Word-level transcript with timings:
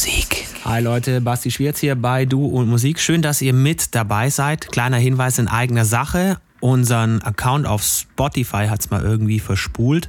Musik. 0.00 0.46
Hi 0.64 0.80
Leute, 0.80 1.20
Basti 1.20 1.50
Schwierz 1.50 1.78
hier 1.78 1.94
bei 1.94 2.24
Du 2.24 2.46
und 2.46 2.70
Musik. 2.70 3.00
Schön, 3.00 3.20
dass 3.20 3.42
ihr 3.42 3.52
mit 3.52 3.94
dabei 3.94 4.30
seid. 4.30 4.72
Kleiner 4.72 4.96
Hinweis 4.96 5.38
in 5.38 5.46
eigener 5.46 5.84
Sache. 5.84 6.38
Unseren 6.60 7.20
Account 7.20 7.66
auf 7.66 7.82
Spotify 7.82 8.68
hat 8.68 8.80
es 8.80 8.88
mal 8.88 9.02
irgendwie 9.02 9.40
verspult. 9.40 10.08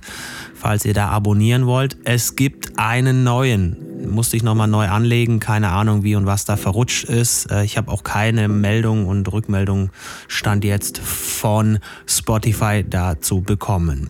Falls 0.56 0.86
ihr 0.86 0.94
da 0.94 1.10
abonnieren 1.10 1.66
wollt, 1.66 1.98
es 2.06 2.38
gibt 2.38 2.80
einen 2.80 3.26
neuen. 3.26 4.10
Musste 4.10 4.38
ich 4.38 4.44
nochmal 4.44 4.70
neu 4.70 4.88
anlegen. 4.88 5.42
Keine 5.42 5.72
Ahnung, 5.72 6.06
wie 6.06 6.16
und 6.16 6.26
was 6.26 6.46
da 6.46 6.56
verrutscht 6.56 7.04
ist. 7.04 7.52
Äh, 7.52 7.66
ich 7.66 7.76
habe 7.76 7.92
auch 7.92 8.04
keine 8.04 8.48
Meldung 8.48 9.08
und 9.08 9.30
Rückmeldung 9.34 9.90
stand 10.30 10.64
jetzt 10.64 11.00
von 11.00 11.80
Spotify 12.08 12.86
dazu 12.90 13.42
bekommen. 13.42 14.10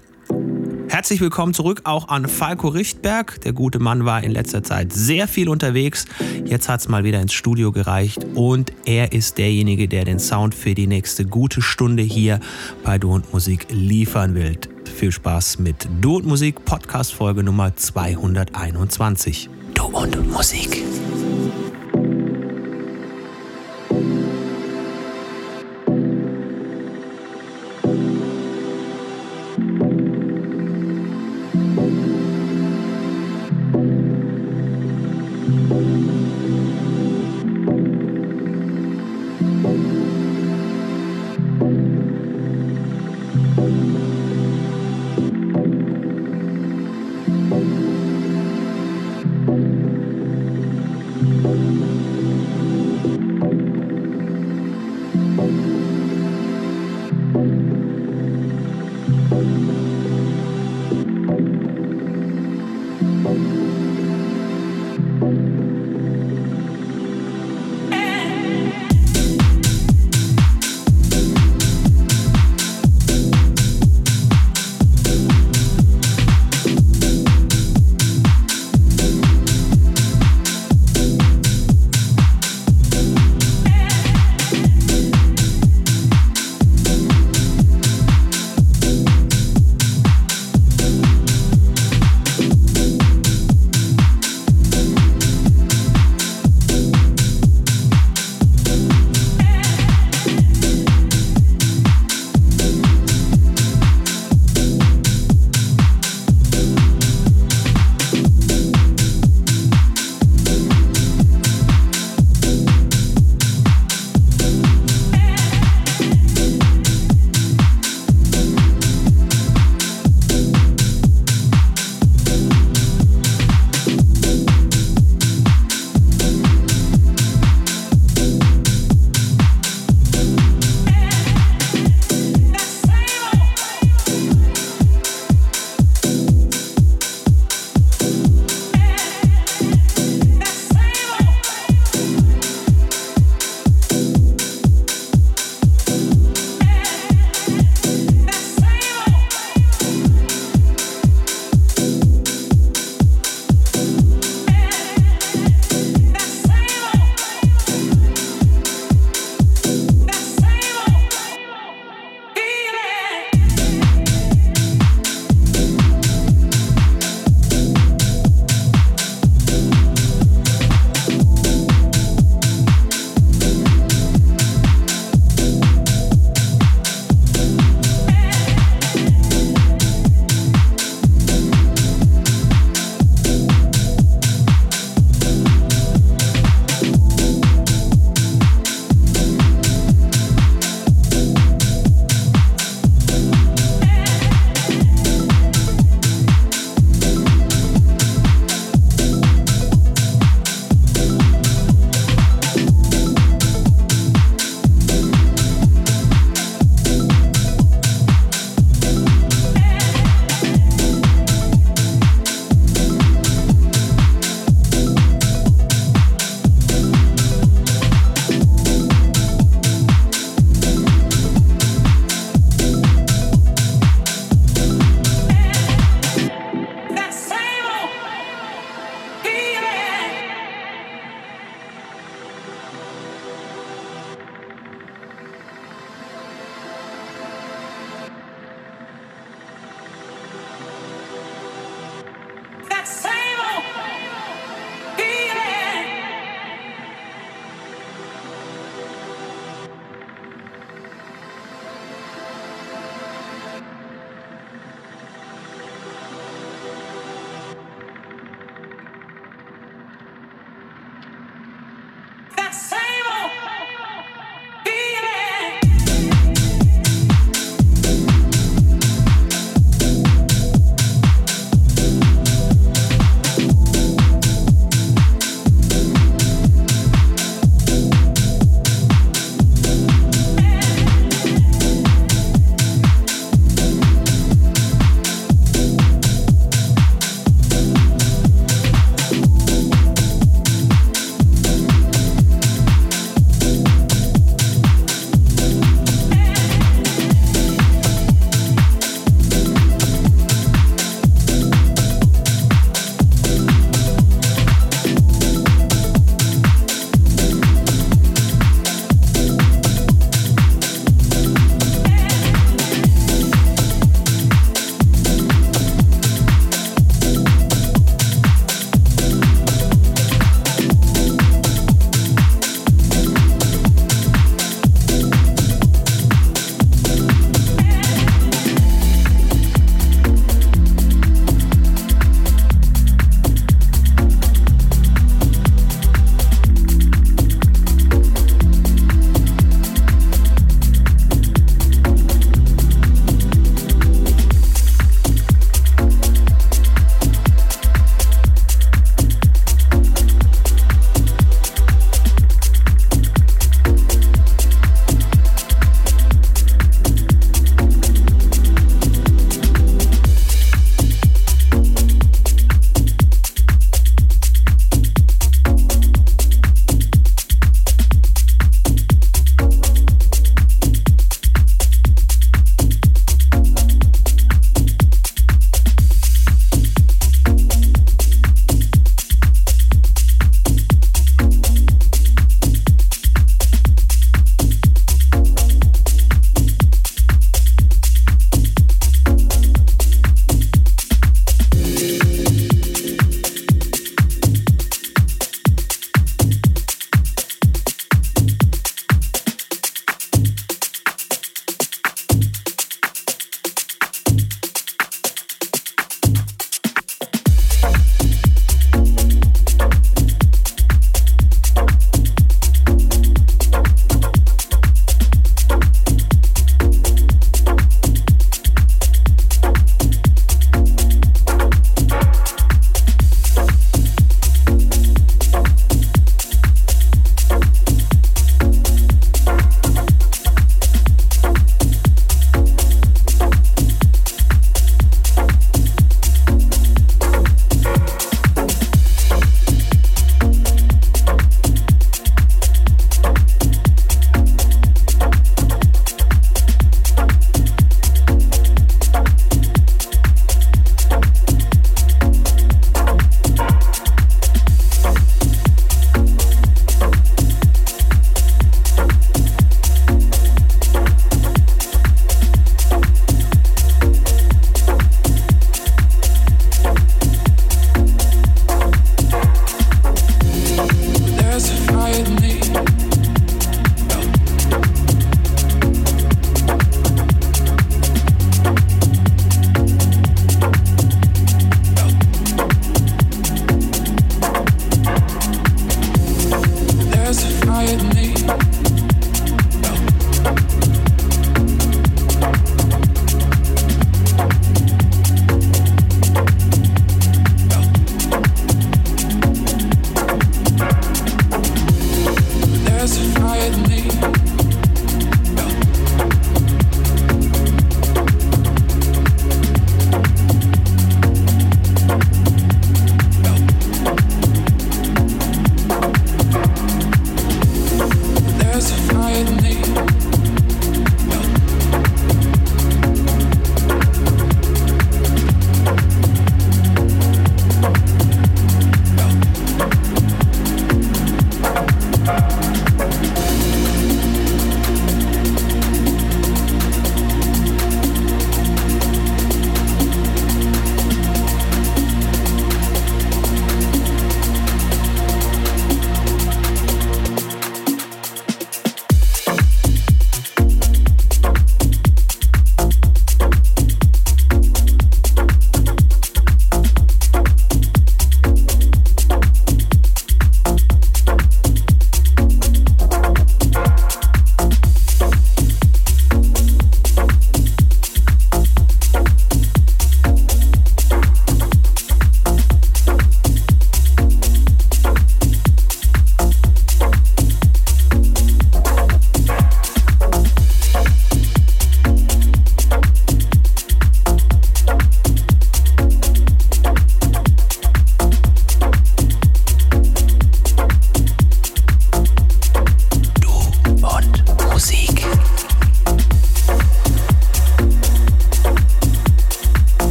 Herzlich 0.91 1.21
willkommen 1.21 1.53
zurück 1.53 1.83
auch 1.85 2.09
an 2.09 2.27
Falco 2.27 2.67
Richtberg. 2.67 3.39
Der 3.45 3.53
gute 3.53 3.79
Mann 3.79 4.03
war 4.03 4.25
in 4.25 4.31
letzter 4.31 4.61
Zeit 4.61 4.91
sehr 4.91 5.29
viel 5.29 5.47
unterwegs. 5.47 6.05
Jetzt 6.43 6.67
hat 6.67 6.81
es 6.81 6.89
mal 6.89 7.05
wieder 7.05 7.21
ins 7.21 7.31
Studio 7.31 7.71
gereicht 7.71 8.27
und 8.35 8.73
er 8.83 9.13
ist 9.13 9.37
derjenige, 9.37 9.87
der 9.87 10.03
den 10.03 10.19
Sound 10.19 10.53
für 10.53 10.75
die 10.75 10.87
nächste 10.87 11.23
gute 11.23 11.61
Stunde 11.61 12.03
hier 12.03 12.41
bei 12.83 12.97
Du 12.97 13.13
und 13.13 13.31
Musik 13.31 13.67
liefern 13.69 14.35
will. 14.35 14.57
Viel 14.93 15.13
Spaß 15.13 15.59
mit 15.59 15.87
Du 16.01 16.17
und 16.17 16.25
Musik 16.25 16.65
Podcast 16.65 17.13
Folge 17.13 17.41
Nummer 17.41 17.73
221. 17.73 19.49
Du 19.73 19.85
und 19.85 20.29
Musik. 20.29 20.83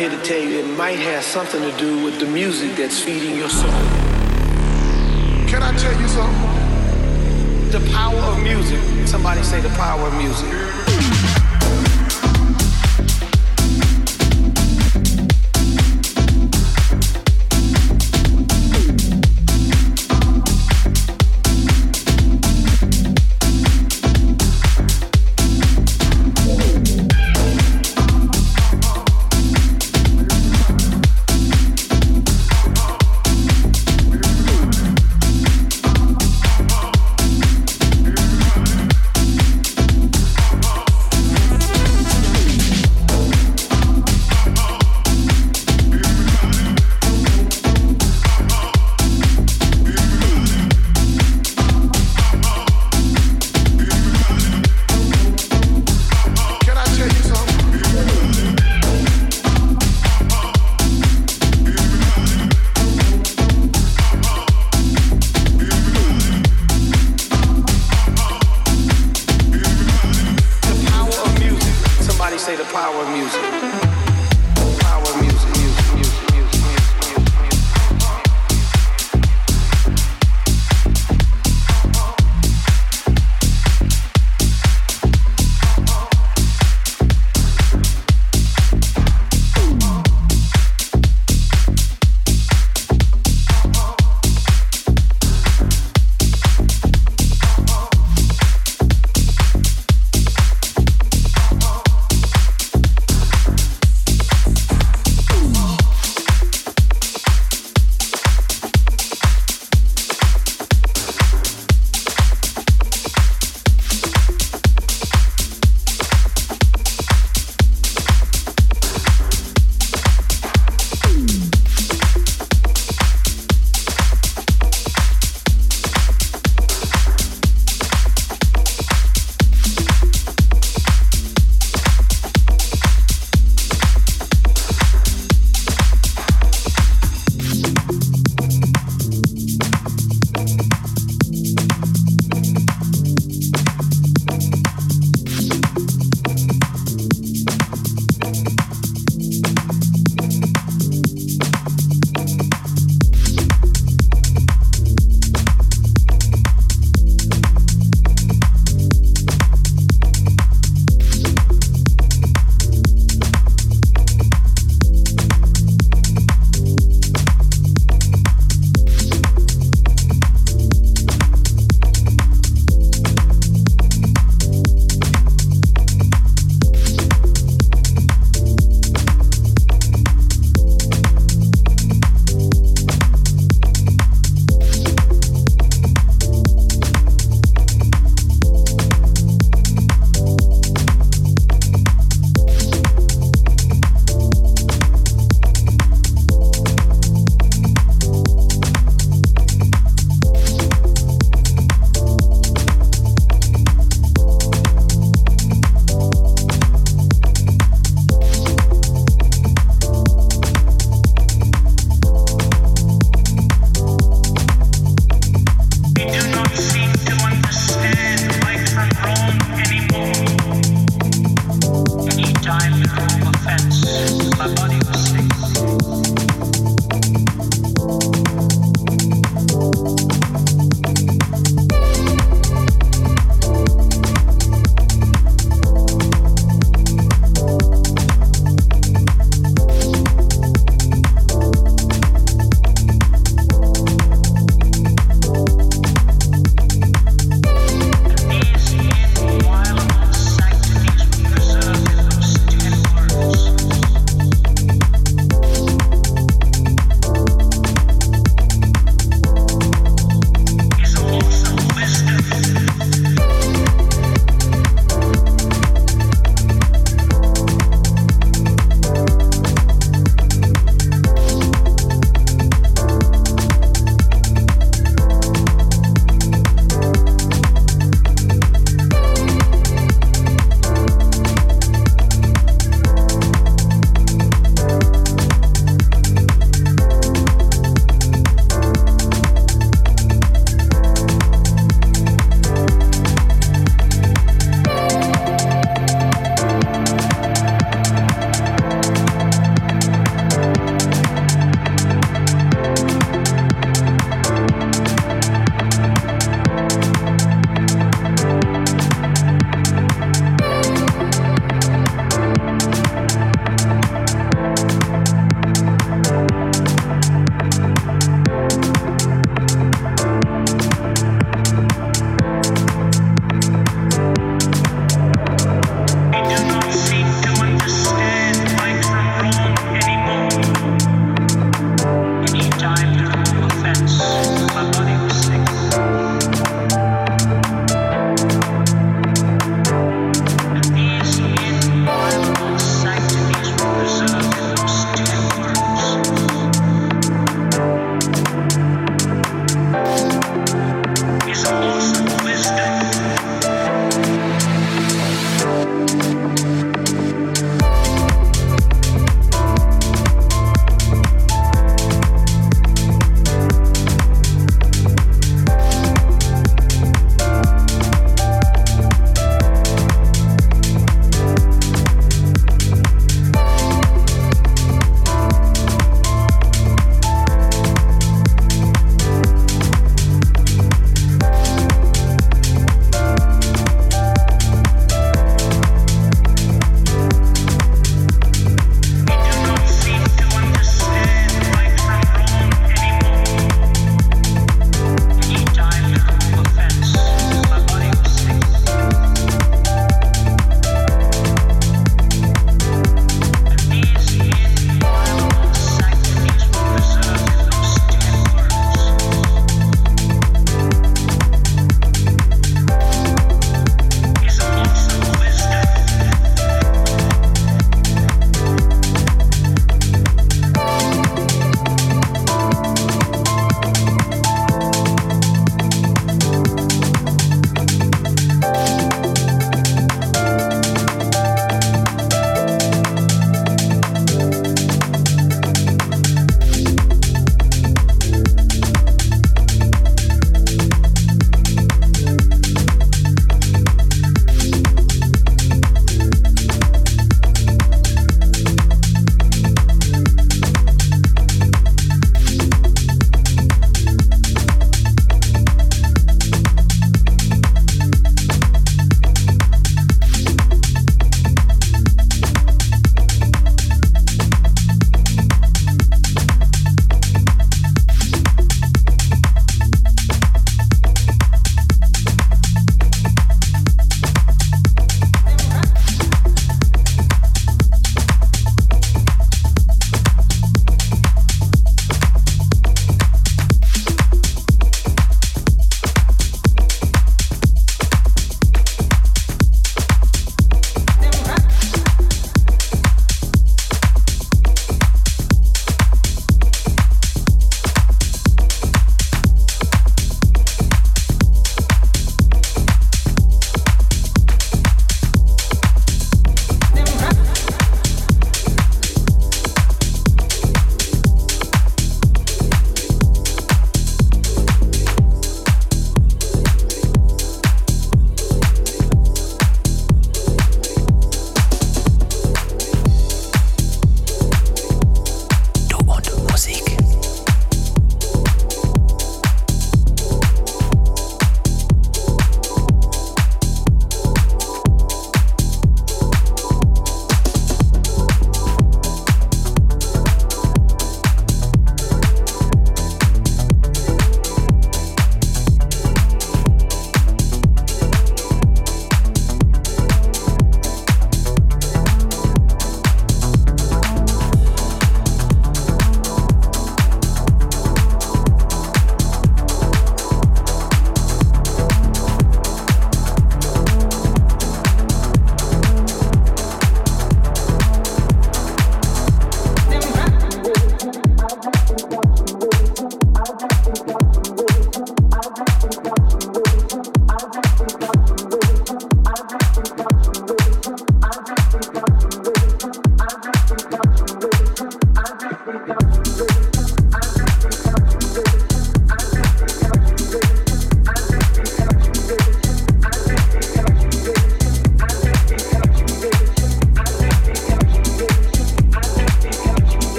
here 0.00 0.08
to 0.08 0.22
tell 0.22 0.40
you 0.40 0.60
it 0.60 0.78
might 0.78 0.98
have 0.98 1.22
something 1.22 1.60
to 1.60 1.76
do 1.76 2.02
with 2.02 2.18
the 2.20 2.24
music 2.24 2.74
that's 2.74 2.98
feeding 3.02 3.36
your 3.36 3.50
soul. 3.50 3.70
Can 5.46 5.62
I 5.62 5.76
tell 5.76 6.00
you 6.00 6.08
something? 6.08 7.70
The 7.70 7.86
power 7.92 8.16
of 8.16 8.42
music. 8.42 8.80
Somebody 9.06 9.42
say 9.42 9.60
the 9.60 9.68
power 9.70 10.06
of 10.06 10.14
music. 10.14 11.49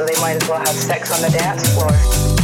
so 0.00 0.06
they 0.06 0.18
might 0.18 0.42
as 0.42 0.48
well 0.48 0.58
have 0.58 0.74
sex 0.74 1.12
on 1.12 1.20
the 1.20 1.28
dance 1.28 1.68
floor. 1.74 2.39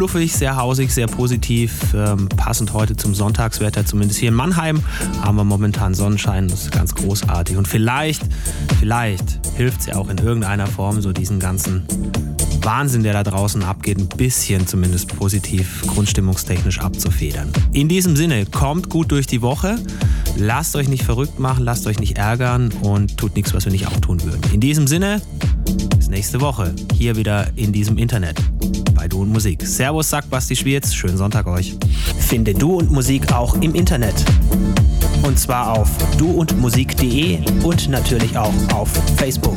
Fluffig, 0.00 0.32
sehr 0.32 0.56
hausig, 0.56 0.90
sehr 0.92 1.08
positiv. 1.08 1.92
Ähm, 1.94 2.26
passend 2.30 2.72
heute 2.72 2.96
zum 2.96 3.14
Sonntagswetter, 3.14 3.84
zumindest 3.84 4.18
hier 4.18 4.30
in 4.30 4.34
Mannheim, 4.34 4.82
haben 5.20 5.36
wir 5.36 5.44
momentan 5.44 5.92
Sonnenschein. 5.92 6.48
Das 6.48 6.62
ist 6.62 6.72
ganz 6.72 6.94
großartig. 6.94 7.58
Und 7.58 7.68
vielleicht, 7.68 8.22
vielleicht 8.78 9.40
hilft 9.56 9.80
es 9.80 9.86
ja 9.88 9.96
auch 9.96 10.08
in 10.08 10.16
irgendeiner 10.16 10.66
Form, 10.66 11.02
so 11.02 11.12
diesen 11.12 11.38
ganzen 11.38 11.82
Wahnsinn, 12.62 13.02
der 13.02 13.12
da 13.12 13.24
draußen 13.24 13.62
abgeht, 13.62 13.98
ein 13.98 14.08
bisschen 14.08 14.66
zumindest 14.66 15.14
positiv 15.14 15.82
grundstimmungstechnisch 15.86 16.80
abzufedern. 16.80 17.52
In 17.74 17.90
diesem 17.90 18.16
Sinne, 18.16 18.46
kommt 18.46 18.88
gut 18.88 19.12
durch 19.12 19.26
die 19.26 19.42
Woche. 19.42 19.76
Lasst 20.38 20.76
euch 20.76 20.88
nicht 20.88 21.04
verrückt 21.04 21.38
machen, 21.38 21.62
lasst 21.62 21.86
euch 21.86 21.98
nicht 21.98 22.16
ärgern 22.16 22.72
und 22.80 23.18
tut 23.18 23.36
nichts, 23.36 23.52
was 23.52 23.66
wir 23.66 23.72
nicht 23.72 23.86
auch 23.86 24.00
tun 24.00 24.22
würden. 24.22 24.40
In 24.54 24.60
diesem 24.60 24.86
Sinne, 24.86 25.20
bis 25.94 26.08
nächste 26.08 26.40
Woche 26.40 26.74
hier 26.94 27.16
wieder 27.16 27.48
in 27.56 27.74
diesem 27.74 27.98
Internet 27.98 28.40
Und 29.20 29.32
Musik. 29.32 29.66
Servus, 29.66 30.08
sagt 30.08 30.30
Basti 30.30 30.56
Schwierz. 30.56 30.94
Schönen 30.94 31.18
Sonntag 31.18 31.46
euch. 31.46 31.76
Finde 32.18 32.54
Du 32.54 32.78
und 32.78 32.90
Musik 32.90 33.32
auch 33.32 33.54
im 33.60 33.74
Internet. 33.74 34.14
Und 35.22 35.38
zwar 35.38 35.78
auf 35.78 35.90
duundmusik.de 36.16 37.38
und 37.62 37.90
natürlich 37.90 38.38
auch 38.38 38.54
auf 38.72 38.88
Facebook. 39.16 39.56